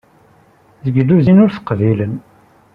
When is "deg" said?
0.83-0.95